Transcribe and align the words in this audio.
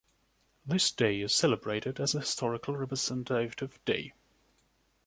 This 0.65 0.91
day 0.91 1.21
is 1.21 1.31
celebrated 1.31 1.99
as 1.99 2.15
a 2.15 2.21
historical 2.21 2.75
representative 2.75 3.77
day. 3.85 4.13